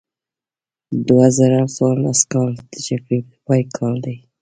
[1.07, 4.17] دوه زره څوارلس کال د جګړې د پای کال دی.